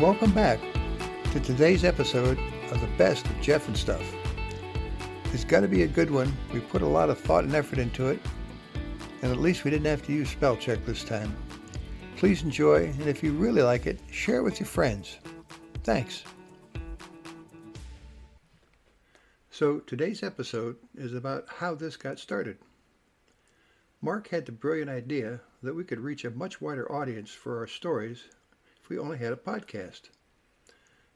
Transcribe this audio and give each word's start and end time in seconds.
Welcome 0.00 0.32
back 0.32 0.58
to 1.32 1.40
today's 1.40 1.84
episode 1.84 2.38
of 2.70 2.80
the 2.80 2.86
best 2.96 3.26
of 3.26 3.38
Jeff 3.42 3.68
and 3.68 3.76
Stuff. 3.76 4.02
It's 5.34 5.44
got 5.44 5.60
to 5.60 5.68
be 5.68 5.82
a 5.82 5.86
good 5.86 6.10
one. 6.10 6.34
We 6.54 6.60
put 6.60 6.80
a 6.80 6.86
lot 6.86 7.10
of 7.10 7.20
thought 7.20 7.44
and 7.44 7.54
effort 7.54 7.78
into 7.78 8.06
it, 8.08 8.18
and 9.20 9.30
at 9.30 9.40
least 9.40 9.62
we 9.62 9.70
didn't 9.70 9.84
have 9.84 10.02
to 10.06 10.12
use 10.14 10.30
spell 10.30 10.56
check 10.56 10.86
this 10.86 11.04
time. 11.04 11.36
Please 12.16 12.42
enjoy, 12.42 12.84
and 12.86 13.08
if 13.08 13.22
you 13.22 13.32
really 13.32 13.60
like 13.60 13.86
it, 13.86 14.00
share 14.10 14.38
it 14.38 14.42
with 14.42 14.58
your 14.58 14.66
friends. 14.66 15.18
Thanks. 15.84 16.24
So, 19.50 19.80
today's 19.80 20.22
episode 20.22 20.76
is 20.96 21.12
about 21.12 21.44
how 21.46 21.74
this 21.74 21.98
got 21.98 22.18
started. 22.18 22.56
Mark 24.00 24.28
had 24.28 24.46
the 24.46 24.52
brilliant 24.52 24.88
idea 24.88 25.42
that 25.62 25.74
we 25.74 25.84
could 25.84 26.00
reach 26.00 26.24
a 26.24 26.30
much 26.30 26.58
wider 26.58 26.90
audience 26.90 27.30
for 27.30 27.58
our 27.58 27.66
stories 27.66 28.24
we 28.90 28.98
only 28.98 29.18
had 29.18 29.32
a 29.32 29.36
podcast. 29.36 30.10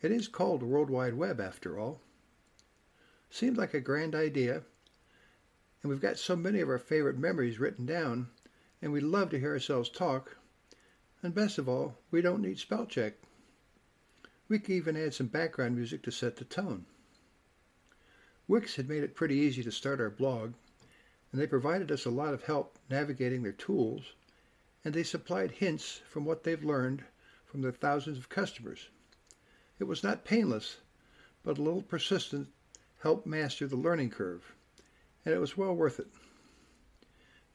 It 0.00 0.10
is 0.10 0.26
called 0.26 0.62
World 0.62 0.88
Wide 0.88 1.12
Web, 1.12 1.38
after 1.38 1.78
all. 1.78 2.00
Seemed 3.28 3.58
like 3.58 3.74
a 3.74 3.80
grand 3.80 4.14
idea, 4.14 4.62
and 5.82 5.90
we've 5.90 6.00
got 6.00 6.18
so 6.18 6.34
many 6.34 6.60
of 6.60 6.70
our 6.70 6.78
favorite 6.78 7.18
memories 7.18 7.60
written 7.60 7.84
down, 7.84 8.28
and 8.80 8.90
we'd 8.90 9.02
love 9.02 9.28
to 9.30 9.38
hear 9.38 9.52
ourselves 9.52 9.90
talk. 9.90 10.38
And 11.22 11.34
best 11.34 11.58
of 11.58 11.68
all, 11.68 11.98
we 12.10 12.22
don't 12.22 12.40
need 12.40 12.58
spell 12.58 12.86
check. 12.86 13.16
We 14.48 14.58
could 14.58 14.70
even 14.70 14.96
add 14.96 15.12
some 15.12 15.26
background 15.26 15.76
music 15.76 16.02
to 16.04 16.10
set 16.10 16.36
the 16.36 16.44
tone. 16.44 16.86
Wix 18.46 18.76
had 18.76 18.88
made 18.88 19.02
it 19.02 19.14
pretty 19.14 19.34
easy 19.34 19.62
to 19.62 19.70
start 19.70 20.00
our 20.00 20.08
blog, 20.08 20.54
and 21.30 21.38
they 21.38 21.46
provided 21.46 21.92
us 21.92 22.06
a 22.06 22.10
lot 22.10 22.32
of 22.32 22.44
help 22.44 22.78
navigating 22.88 23.42
their 23.42 23.52
tools, 23.52 24.14
and 24.86 24.94
they 24.94 25.02
supplied 25.02 25.50
hints 25.50 26.00
from 26.08 26.24
what 26.24 26.44
they've 26.44 26.64
learned 26.64 27.04
from 27.48 27.62
their 27.62 27.72
thousands 27.72 28.18
of 28.18 28.28
customers. 28.28 28.90
It 29.78 29.84
was 29.84 30.02
not 30.02 30.24
painless, 30.24 30.76
but 31.42 31.56
a 31.56 31.62
little 31.62 31.82
persistence 31.82 32.48
helped 33.00 33.26
master 33.26 33.66
the 33.66 33.76
learning 33.76 34.10
curve, 34.10 34.54
and 35.24 35.34
it 35.34 35.38
was 35.38 35.56
well 35.56 35.74
worth 35.74 35.98
it. 35.98 36.08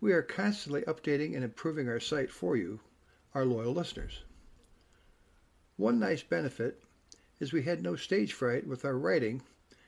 We 0.01 0.11
are 0.11 0.23
constantly 0.23 0.81
updating 0.81 1.35
and 1.35 1.43
improving 1.43 1.87
our 1.87 1.99
site 1.99 2.31
for 2.31 2.57
you, 2.57 2.79
our 3.35 3.45
loyal 3.45 3.73
listeners. 3.73 4.23
One 5.77 5.99
nice 5.99 6.23
benefit 6.23 6.81
is 7.39 7.53
we 7.53 7.61
had 7.61 7.83
no 7.83 7.95
stage 7.95 8.33
fright 8.33 8.65
with 8.65 8.85
our 8.85 8.97
writing 8.97 9.43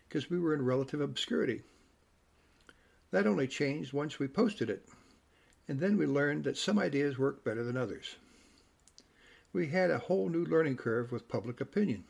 because 0.08 0.30
we 0.30 0.40
were 0.40 0.54
in 0.54 0.64
relative 0.64 1.02
obscurity. 1.02 1.64
That 3.12 3.26
only 3.28 3.48
changed 3.48 3.92
once 3.92 4.20
we 4.20 4.28
posted 4.28 4.70
it, 4.70 4.88
and 5.68 5.80
then 5.80 5.98
we 5.98 6.06
learned 6.06 6.44
that 6.44 6.58
some 6.58 6.78
ideas 6.78 7.18
work 7.18 7.44
better 7.44 7.64
than 7.64 7.76
others. 7.76 8.18
We 9.56 9.68
had 9.68 9.90
a 9.90 10.00
whole 10.00 10.28
new 10.28 10.44
learning 10.44 10.76
curve 10.76 11.14
with 11.14 11.30
public 11.30 11.62
opinion. 11.62 12.04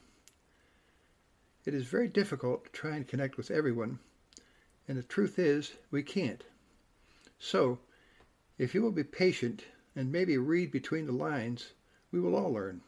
It 1.63 1.75
is 1.75 1.85
very 1.85 2.07
difficult 2.07 2.65
to 2.65 2.71
try 2.71 2.95
and 2.95 3.07
connect 3.07 3.38
with 3.38 3.51
everyone, 3.51 3.99
and 4.88 4.97
the 4.97 5.03
truth 5.03 5.38
is, 5.38 5.73
we 5.91 6.01
can't. 6.01 6.43
So, 7.38 7.81
if 8.57 8.73
you 8.73 8.81
will 8.81 8.91
be 8.91 9.03
patient 9.03 9.66
and 9.95 10.11
maybe 10.11 10.39
read 10.39 10.71
between 10.71 11.05
the 11.05 11.11
lines, 11.11 11.73
we 12.11 12.19
will 12.19 12.35
all 12.35 12.51
learn. 12.51 12.81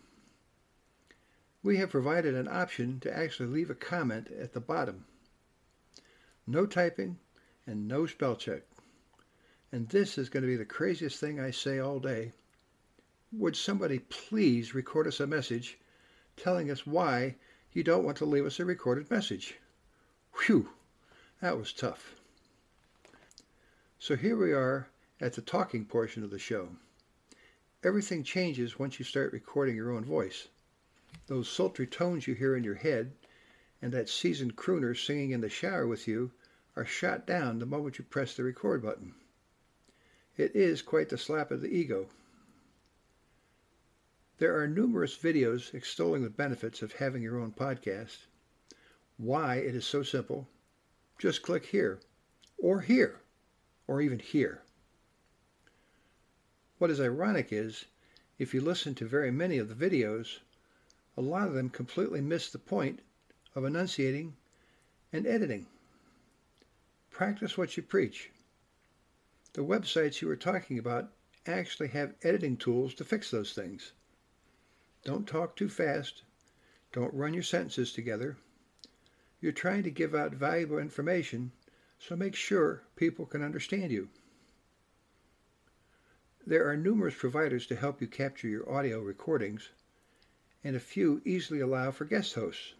We 1.61 1.77
have 1.77 1.91
provided 1.91 2.33
an 2.33 2.47
option 2.47 2.99
to 3.01 3.15
actually 3.15 3.49
leave 3.49 3.69
a 3.69 3.75
comment 3.75 4.31
at 4.31 4.53
the 4.53 4.59
bottom. 4.59 5.05
No 6.47 6.65
typing 6.65 7.19
and 7.67 7.87
no 7.87 8.07
spell 8.07 8.35
check. 8.35 8.63
And 9.71 9.89
this 9.89 10.17
is 10.17 10.29
going 10.29 10.41
to 10.41 10.49
be 10.49 10.55
the 10.55 10.65
craziest 10.65 11.19
thing 11.19 11.39
I 11.39 11.51
say 11.51 11.77
all 11.77 11.99
day. 11.99 12.31
Would 13.33 13.57
somebody 13.57 13.99
please 13.99 14.73
record 14.73 15.05
us 15.05 15.19
a 15.19 15.27
message 15.27 15.77
telling 16.37 16.71
us 16.71 16.87
why 16.87 17.35
you 17.73 17.83
don't 17.83 18.05
want 18.05 18.17
to 18.17 18.25
leave 18.25 18.45
us 18.45 18.57
a 18.57 18.63
recorded 18.65 19.11
message? 19.11 19.55
Whew, 20.45 20.69
that 21.41 21.57
was 21.57 21.73
tough. 21.73 22.15
So 23.99 24.15
here 24.15 24.37
we 24.37 24.53
are 24.53 24.87
at 25.19 25.33
the 25.33 25.41
talking 25.41 25.83
portion 25.85 26.23
of 26.23 26.29
the 26.29 26.39
show. 26.39 26.69
Everything 27.83 28.23
changes 28.23 28.79
once 28.79 28.97
you 28.97 29.03
start 29.03 29.33
recording 29.33 29.75
your 29.75 29.91
own 29.91 30.05
voice. 30.05 30.47
Those 31.27 31.49
sultry 31.49 31.85
tones 31.85 32.27
you 32.27 32.33
hear 32.33 32.55
in 32.55 32.63
your 32.63 32.75
head 32.75 33.11
and 33.81 33.91
that 33.91 34.07
seasoned 34.07 34.55
crooner 34.55 34.95
singing 34.95 35.31
in 35.31 35.41
the 35.41 35.49
shower 35.49 35.85
with 35.85 36.07
you 36.07 36.31
are 36.77 36.85
shot 36.85 37.27
down 37.27 37.59
the 37.59 37.65
moment 37.65 37.99
you 37.99 38.05
press 38.05 38.35
the 38.37 38.43
record 38.45 38.81
button. 38.81 39.15
It 40.37 40.55
is 40.55 40.81
quite 40.81 41.09
the 41.09 41.17
slap 41.17 41.51
of 41.51 41.61
the 41.61 41.75
ego. 41.75 42.07
There 44.39 44.55
are 44.61 44.67
numerous 44.67 45.17
videos 45.17 45.73
extolling 45.73 46.21
the 46.21 46.29
benefits 46.29 46.83
of 46.83 46.93
having 46.93 47.23
your 47.23 47.39
own 47.39 47.51
podcast, 47.51 48.27
why 49.17 49.55
it 49.55 49.73
is 49.73 49.83
so 49.83 50.03
simple. 50.03 50.47
Just 51.17 51.41
click 51.41 51.65
here, 51.65 51.99
or 52.59 52.81
here, 52.81 53.21
or 53.87 53.99
even 53.99 54.19
here. 54.19 54.61
What 56.77 56.91
is 56.91 57.01
ironic 57.01 57.51
is, 57.51 57.85
if 58.37 58.53
you 58.53 58.61
listen 58.61 58.93
to 58.95 59.07
very 59.07 59.31
many 59.31 59.57
of 59.57 59.69
the 59.69 59.89
videos, 59.89 60.37
a 61.17 61.21
lot 61.21 61.47
of 61.47 61.55
them 61.55 61.71
completely 61.71 62.21
miss 62.21 62.51
the 62.51 62.59
point 62.59 62.99
of 63.55 63.65
enunciating 63.65 64.35
and 65.11 65.25
editing. 65.25 65.65
Practice 67.09 67.57
what 67.57 67.75
you 67.75 67.81
preach. 67.81 68.29
The 69.53 69.63
websites 69.63 70.21
you 70.21 70.27
were 70.27 70.35
talking 70.35 70.77
about 70.77 71.11
actually 71.47 71.87
have 71.87 72.13
editing 72.21 72.55
tools 72.55 72.93
to 72.93 73.03
fix 73.03 73.31
those 73.31 73.53
things. 73.53 73.93
Don't 75.07 75.25
talk 75.25 75.55
too 75.55 75.69
fast. 75.69 76.23
Don't 76.91 77.13
run 77.13 77.33
your 77.33 77.41
sentences 77.41 77.93
together. 77.93 78.35
You're 79.39 79.53
trying 79.53 79.83
to 79.83 79.89
give 79.89 80.13
out 80.13 80.33
valuable 80.33 80.79
information, 80.79 81.53
so 81.97 82.17
make 82.17 82.35
sure 82.35 82.83
people 82.97 83.25
can 83.25 83.41
understand 83.41 83.93
you. 83.93 84.09
There 86.45 86.67
are 86.69 86.75
numerous 86.75 87.15
providers 87.15 87.65
to 87.67 87.77
help 87.77 88.01
you 88.01 88.07
capture 88.07 88.49
your 88.49 88.69
audio 88.69 88.99
recordings, 88.99 89.69
and 90.61 90.75
a 90.75 90.79
few 90.81 91.21
easily 91.23 91.61
allow 91.61 91.91
for 91.91 92.03
guest 92.03 92.33
hosts. 92.33 92.73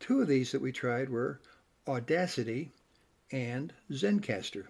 Two 0.00 0.22
of 0.22 0.26
these 0.26 0.50
that 0.50 0.60
we 0.60 0.72
tried 0.72 1.08
were 1.08 1.38
Audacity 1.86 2.72
and 3.30 3.72
Zencastr. 3.92 4.66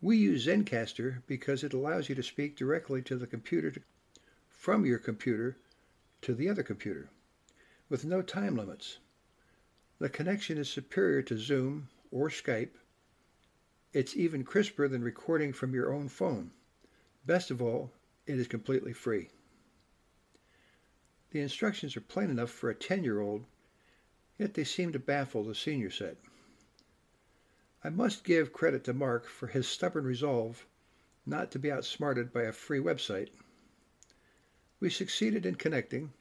We 0.00 0.16
use 0.16 0.48
Zencastr 0.48 1.22
because 1.28 1.62
it 1.62 1.74
allows 1.74 2.08
you 2.08 2.16
to 2.16 2.24
speak 2.24 2.56
directly 2.56 3.02
to 3.02 3.14
the 3.14 3.28
computer 3.28 3.72
from 4.60 4.84
your 4.84 4.98
computer 4.98 5.56
to 6.20 6.34
the 6.34 6.46
other 6.46 6.62
computer 6.62 7.08
with 7.88 8.04
no 8.04 8.20
time 8.20 8.56
limits. 8.56 8.98
The 9.98 10.10
connection 10.10 10.58
is 10.58 10.68
superior 10.68 11.22
to 11.22 11.38
Zoom 11.38 11.88
or 12.10 12.28
Skype. 12.28 12.74
It's 13.94 14.14
even 14.14 14.44
crisper 14.44 14.86
than 14.86 15.02
recording 15.02 15.54
from 15.54 15.72
your 15.72 15.94
own 15.94 16.10
phone. 16.10 16.50
Best 17.24 17.50
of 17.50 17.62
all, 17.62 17.90
it 18.26 18.38
is 18.38 18.48
completely 18.48 18.92
free. 18.92 19.30
The 21.30 21.40
instructions 21.40 21.96
are 21.96 22.02
plain 22.02 22.28
enough 22.28 22.50
for 22.50 22.68
a 22.68 22.74
10 22.74 23.02
year 23.02 23.18
old, 23.18 23.46
yet 24.36 24.52
they 24.52 24.64
seem 24.64 24.92
to 24.92 24.98
baffle 24.98 25.42
the 25.42 25.54
senior 25.54 25.90
set. 25.90 26.18
I 27.82 27.88
must 27.88 28.24
give 28.24 28.52
credit 28.52 28.84
to 28.84 28.92
Mark 28.92 29.24
for 29.24 29.46
his 29.46 29.66
stubborn 29.66 30.04
resolve 30.04 30.66
not 31.24 31.50
to 31.52 31.58
be 31.58 31.72
outsmarted 31.72 32.30
by 32.30 32.42
a 32.42 32.52
free 32.52 32.78
website. 32.78 33.30
We 34.80 34.90
succeeded 34.90 35.46
in 35.46 35.54
connecting, 35.56 36.12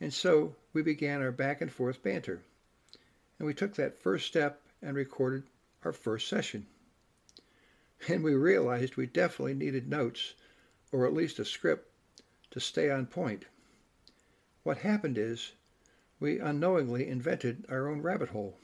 and 0.00 0.12
so 0.12 0.54
we 0.72 0.82
began 0.82 1.22
our 1.22 1.32
back 1.32 1.60
and 1.60 1.72
forth 1.72 2.02
banter, 2.02 2.42
and 3.38 3.46
we 3.46 3.54
took 3.54 3.74
that 3.74 4.02
first 4.02 4.26
step 4.26 4.60
and 4.82 4.94
recorded 4.94 5.44
our 5.84 5.92
first 5.92 6.28
session. 6.28 6.66
And 8.06 8.22
we 8.22 8.34
realized 8.34 8.96
we 8.96 9.06
definitely 9.06 9.54
needed 9.54 9.88
notes, 9.88 10.34
or 10.92 11.06
at 11.06 11.14
least 11.14 11.38
a 11.38 11.44
script, 11.44 11.90
to 12.50 12.60
stay 12.60 12.90
on 12.90 13.06
point. 13.06 13.46
What 14.62 14.78
happened 14.78 15.18
is 15.18 15.52
we 16.20 16.38
unknowingly 16.38 17.08
invented 17.08 17.64
our 17.68 17.88
own 17.88 18.02
rabbit 18.02 18.28
hole. 18.28 18.58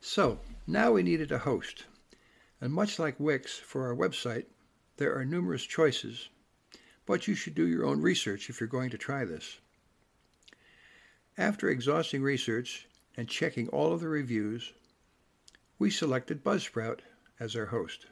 So 0.00 0.40
now 0.66 0.92
we 0.92 1.02
needed 1.02 1.32
a 1.32 1.38
host. 1.38 1.84
And 2.60 2.72
much 2.72 2.98
like 2.98 3.18
Wix 3.18 3.56
for 3.56 3.86
our 3.86 3.94
website, 3.94 4.46
there 4.96 5.14
are 5.16 5.24
numerous 5.24 5.64
choices, 5.64 6.28
but 7.06 7.28
you 7.28 7.34
should 7.34 7.54
do 7.54 7.66
your 7.66 7.84
own 7.84 8.00
research 8.00 8.48
if 8.48 8.60
you're 8.60 8.68
going 8.68 8.90
to 8.90 8.98
try 8.98 9.24
this. 9.24 9.58
After 11.36 11.68
exhausting 11.68 12.22
research 12.22 12.86
and 13.16 13.28
checking 13.28 13.68
all 13.68 13.92
of 13.92 14.00
the 14.00 14.08
reviews, 14.08 14.72
we 15.78 15.90
selected 15.90 16.44
Buzzsprout 16.44 17.00
as 17.40 17.56
our 17.56 17.66
host. 17.66 18.06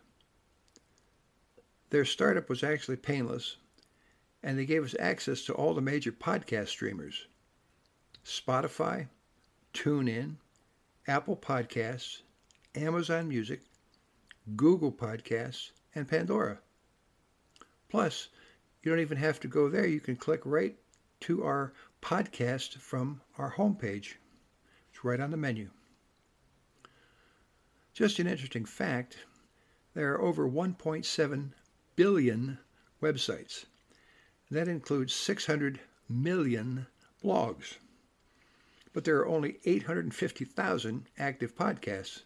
Their 1.90 2.04
startup 2.04 2.48
was 2.48 2.64
actually 2.64 2.96
painless, 2.96 3.56
and 4.42 4.58
they 4.58 4.66
gave 4.66 4.84
us 4.84 4.96
access 4.98 5.44
to 5.44 5.54
all 5.54 5.74
the 5.74 5.80
major 5.80 6.12
podcast 6.12 6.68
streamers 6.68 7.26
Spotify, 8.24 9.08
TuneIn, 9.74 10.36
Apple 11.06 11.36
Podcasts, 11.36 12.22
Amazon 12.74 13.28
Music, 13.28 13.60
Google 14.56 14.92
Podcasts, 14.92 15.70
and 15.94 16.08
Pandora. 16.08 16.58
Plus, 17.88 18.28
You 18.82 18.90
don't 18.90 19.00
even 19.00 19.18
have 19.18 19.38
to 19.40 19.48
go 19.48 19.68
there. 19.68 19.86
You 19.86 20.00
can 20.00 20.16
click 20.16 20.40
right 20.44 20.76
to 21.20 21.44
our 21.44 21.72
podcast 22.00 22.78
from 22.78 23.20
our 23.38 23.52
homepage. 23.52 24.14
It's 24.90 25.04
right 25.04 25.20
on 25.20 25.30
the 25.30 25.36
menu. 25.36 25.70
Just 27.94 28.18
an 28.18 28.26
interesting 28.26 28.64
fact, 28.64 29.18
there 29.94 30.12
are 30.12 30.20
over 30.20 30.48
1.7 30.48 31.52
billion 31.94 32.58
websites. 33.00 33.66
That 34.50 34.66
includes 34.66 35.14
600 35.14 35.78
million 36.08 36.86
blogs. 37.22 37.76
But 38.92 39.04
there 39.04 39.18
are 39.18 39.28
only 39.28 39.58
850,000 39.64 41.06
active 41.18 41.54
podcasts. 41.54 42.22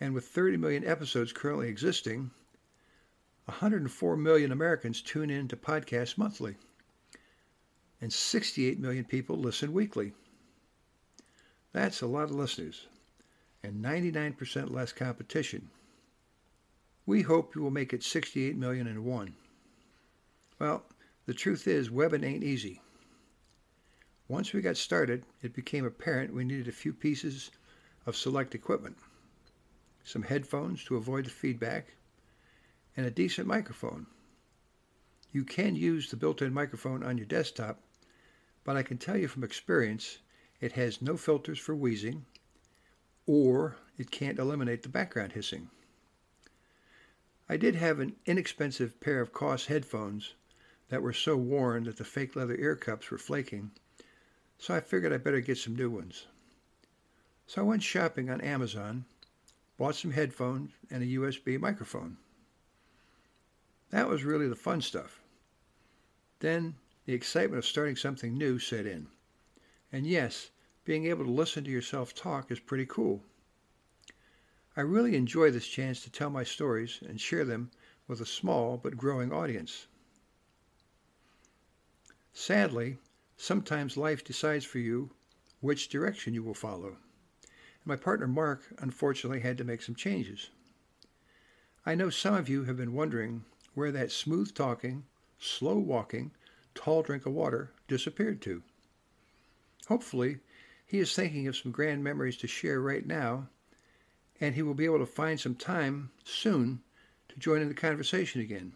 And 0.00 0.12
with 0.12 0.26
30 0.26 0.58
million 0.58 0.84
episodes 0.84 1.32
currently 1.32 1.68
existing, 1.68 2.30
104 3.46 4.16
million 4.16 4.52
Americans 4.52 5.00
tune 5.00 5.30
in 5.30 5.48
to 5.48 5.56
podcasts 5.56 6.18
monthly. 6.18 6.56
And 8.00 8.12
68 8.12 8.78
million 8.78 9.04
people 9.04 9.36
listen 9.36 9.72
weekly. 9.72 10.12
That's 11.72 12.02
a 12.02 12.06
lot 12.06 12.24
of 12.24 12.32
listeners 12.32 12.86
and 13.62 13.84
99% 13.84 14.70
less 14.70 14.92
competition. 14.92 15.68
We 17.04 17.22
hope 17.22 17.54
you 17.54 17.62
will 17.62 17.70
make 17.70 17.92
it 17.92 18.02
68 18.02 18.56
million 18.56 18.86
and 18.86 19.04
one. 19.04 19.34
Well, 20.58 20.84
the 21.26 21.34
truth 21.34 21.66
is, 21.66 21.90
webbing 21.90 22.22
ain't 22.22 22.44
easy. 22.44 22.80
Once 24.28 24.52
we 24.52 24.60
got 24.60 24.76
started, 24.76 25.24
it 25.42 25.52
became 25.52 25.84
apparent 25.84 26.32
we 26.32 26.44
needed 26.44 26.68
a 26.68 26.72
few 26.72 26.92
pieces 26.92 27.50
of 28.06 28.16
select 28.16 28.54
equipment. 28.54 28.96
Some 30.04 30.22
headphones 30.22 30.84
to 30.84 30.96
avoid 30.96 31.26
the 31.26 31.30
feedback, 31.30 31.95
and 32.96 33.04
a 33.06 33.10
decent 33.10 33.46
microphone. 33.46 34.06
You 35.32 35.44
can 35.44 35.76
use 35.76 36.08
the 36.08 36.16
built-in 36.16 36.54
microphone 36.54 37.02
on 37.02 37.18
your 37.18 37.26
desktop, 37.26 37.82
but 38.64 38.76
I 38.76 38.82
can 38.82 38.96
tell 38.96 39.16
you 39.16 39.28
from 39.28 39.44
experience, 39.44 40.18
it 40.60 40.72
has 40.72 41.02
no 41.02 41.16
filters 41.16 41.58
for 41.58 41.74
wheezing, 41.74 42.24
or 43.26 43.76
it 43.98 44.10
can't 44.10 44.38
eliminate 44.38 44.82
the 44.82 44.88
background 44.88 45.32
hissing. 45.32 45.68
I 47.48 47.56
did 47.56 47.74
have 47.74 48.00
an 48.00 48.16
inexpensive 48.24 48.98
pair 48.98 49.20
of 49.20 49.32
Koss 49.32 49.66
headphones 49.66 50.34
that 50.88 51.02
were 51.02 51.12
so 51.12 51.36
worn 51.36 51.84
that 51.84 51.96
the 51.98 52.04
fake 52.04 52.34
leather 52.34 52.56
ear 52.56 52.76
cups 52.76 53.10
were 53.10 53.18
flaking, 53.18 53.72
so 54.58 54.74
I 54.74 54.80
figured 54.80 55.12
I 55.12 55.18
better 55.18 55.40
get 55.40 55.58
some 55.58 55.76
new 55.76 55.90
ones. 55.90 56.26
So 57.46 57.60
I 57.60 57.64
went 57.64 57.82
shopping 57.82 58.30
on 58.30 58.40
Amazon, 58.40 59.04
bought 59.76 59.96
some 59.96 60.12
headphones 60.12 60.72
and 60.90 61.02
a 61.02 61.06
USB 61.06 61.60
microphone. 61.60 62.16
That 63.96 64.10
was 64.10 64.24
really 64.24 64.46
the 64.46 64.54
fun 64.54 64.82
stuff. 64.82 65.22
Then 66.40 66.76
the 67.06 67.14
excitement 67.14 67.60
of 67.60 67.64
starting 67.64 67.96
something 67.96 68.36
new 68.36 68.58
set 68.58 68.84
in. 68.84 69.06
And 69.90 70.06
yes, 70.06 70.50
being 70.84 71.06
able 71.06 71.24
to 71.24 71.30
listen 71.30 71.64
to 71.64 71.70
yourself 71.70 72.14
talk 72.14 72.50
is 72.50 72.60
pretty 72.60 72.84
cool. 72.84 73.24
I 74.76 74.82
really 74.82 75.16
enjoy 75.16 75.50
this 75.50 75.66
chance 75.66 76.02
to 76.02 76.10
tell 76.10 76.28
my 76.28 76.44
stories 76.44 76.98
and 77.08 77.18
share 77.18 77.46
them 77.46 77.70
with 78.06 78.20
a 78.20 78.26
small 78.26 78.76
but 78.76 78.98
growing 78.98 79.32
audience. 79.32 79.86
Sadly, 82.34 82.98
sometimes 83.38 83.96
life 83.96 84.22
decides 84.22 84.66
for 84.66 84.78
you 84.78 85.08
which 85.60 85.88
direction 85.88 86.34
you 86.34 86.42
will 86.42 86.52
follow. 86.52 86.98
And 87.40 87.86
my 87.86 87.96
partner 87.96 88.28
Mark 88.28 88.62
unfortunately 88.76 89.40
had 89.40 89.56
to 89.56 89.64
make 89.64 89.80
some 89.80 89.94
changes. 89.94 90.50
I 91.86 91.94
know 91.94 92.10
some 92.10 92.34
of 92.34 92.50
you 92.50 92.64
have 92.64 92.76
been 92.76 92.92
wondering 92.92 93.46
where 93.76 93.92
that 93.92 94.10
smooth 94.10 94.54
talking, 94.54 95.04
slow 95.38 95.76
walking, 95.76 96.32
tall 96.74 97.02
drink 97.02 97.26
of 97.26 97.32
water 97.34 97.70
disappeared 97.86 98.40
to. 98.40 98.62
Hopefully, 99.86 100.38
he 100.86 100.98
is 100.98 101.14
thinking 101.14 101.46
of 101.46 101.56
some 101.56 101.72
grand 101.72 102.02
memories 102.02 102.38
to 102.38 102.46
share 102.46 102.80
right 102.80 103.06
now 103.06 103.48
and 104.40 104.54
he 104.54 104.62
will 104.62 104.74
be 104.74 104.86
able 104.86 104.98
to 104.98 105.06
find 105.06 105.38
some 105.38 105.54
time 105.54 106.10
soon 106.24 106.80
to 107.28 107.38
join 107.38 107.60
in 107.60 107.68
the 107.68 107.74
conversation 107.74 108.40
again. 108.40 108.72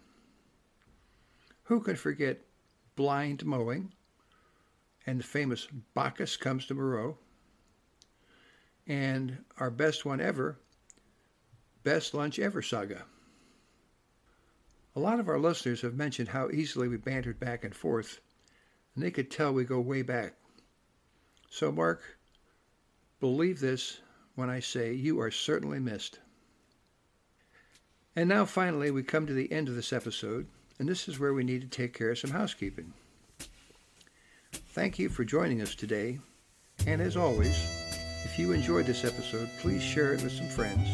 Who 1.64 1.80
can 1.80 1.96
forget 1.96 2.40
blind 2.94 3.44
mowing 3.46 3.92
and 5.06 5.18
the 5.18 5.24
famous 5.24 5.66
Bacchus 5.94 6.36
comes 6.36 6.66
to 6.66 6.74
Moreau 6.74 7.16
and 8.86 9.44
our 9.58 9.70
best 9.70 10.04
one 10.04 10.20
ever, 10.20 10.58
Best 11.84 12.12
Lunch 12.12 12.38
Ever 12.38 12.60
saga. 12.60 13.04
A 14.96 15.00
lot 15.00 15.20
of 15.20 15.28
our 15.28 15.38
listeners 15.38 15.82
have 15.82 15.94
mentioned 15.94 16.28
how 16.28 16.50
easily 16.50 16.88
we 16.88 16.96
bantered 16.96 17.38
back 17.38 17.64
and 17.64 17.74
forth, 17.74 18.20
and 18.94 19.04
they 19.04 19.12
could 19.12 19.30
tell 19.30 19.52
we 19.52 19.64
go 19.64 19.78
way 19.78 20.02
back. 20.02 20.34
So, 21.48 21.70
Mark, 21.70 22.02
believe 23.20 23.60
this 23.60 24.00
when 24.34 24.50
I 24.50 24.58
say 24.58 24.92
you 24.92 25.20
are 25.20 25.30
certainly 25.30 25.78
missed. 25.78 26.18
And 28.16 28.28
now 28.28 28.44
finally 28.44 28.90
we 28.90 29.04
come 29.04 29.26
to 29.26 29.32
the 29.32 29.50
end 29.52 29.68
of 29.68 29.76
this 29.76 29.92
episode, 29.92 30.48
and 30.80 30.88
this 30.88 31.08
is 31.08 31.20
where 31.20 31.34
we 31.34 31.44
need 31.44 31.60
to 31.60 31.68
take 31.68 31.94
care 31.96 32.10
of 32.10 32.18
some 32.18 32.30
housekeeping. 32.30 32.92
Thank 34.52 34.98
you 34.98 35.08
for 35.08 35.24
joining 35.24 35.62
us 35.62 35.76
today, 35.76 36.18
and 36.86 37.00
as 37.00 37.16
always, 37.16 37.56
if 38.24 38.38
you 38.38 38.50
enjoyed 38.50 38.86
this 38.86 39.04
episode, 39.04 39.48
please 39.60 39.82
share 39.82 40.14
it 40.14 40.22
with 40.22 40.32
some 40.32 40.48
friends, 40.48 40.88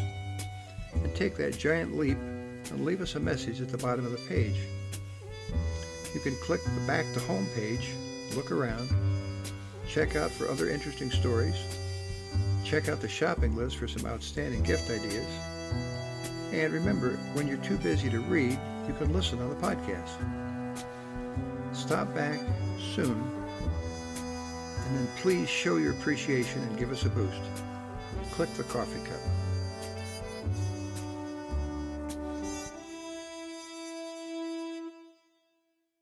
and 0.93 1.15
take 1.15 1.35
that 1.37 1.57
giant 1.57 1.97
leap 1.97 2.17
and 2.71 2.85
leave 2.85 3.01
us 3.01 3.15
a 3.15 3.19
message 3.19 3.61
at 3.61 3.69
the 3.69 3.77
bottom 3.77 4.05
of 4.05 4.11
the 4.11 4.27
page. 4.29 4.59
You 6.13 6.19
can 6.19 6.35
click 6.37 6.61
the 6.63 6.87
back 6.87 7.05
to 7.13 7.19
home 7.21 7.47
page, 7.55 7.89
look 8.35 8.51
around, 8.51 8.89
check 9.87 10.15
out 10.15 10.31
for 10.31 10.47
other 10.47 10.69
interesting 10.69 11.11
stories, 11.11 11.55
Check 12.67 12.89
out 12.89 12.99
the 12.99 13.07
shopping 13.07 13.55
list 13.55 13.77
for 13.77 13.87
some 13.87 14.05
outstanding 14.05 14.61
gift 14.61 14.89
ideas. 14.89 15.25
And 16.51 16.73
remember, 16.73 17.11
when 17.31 17.47
you're 17.47 17.55
too 17.59 17.77
busy 17.77 18.09
to 18.09 18.19
read, 18.19 18.59
you 18.85 18.93
can 18.93 19.13
listen 19.13 19.39
on 19.41 19.49
the 19.49 19.55
podcast. 19.55 20.09
Stop 21.71 22.13
back 22.13 22.41
soon, 22.93 23.23
and 24.85 24.97
then 24.97 25.07
please 25.15 25.47
show 25.47 25.77
your 25.77 25.93
appreciation 25.93 26.61
and 26.63 26.77
give 26.77 26.91
us 26.91 27.05
a 27.05 27.09
boost. 27.09 27.39
Click 28.31 28.53
the 28.55 28.63
coffee 28.63 28.99
cup. 29.05 29.46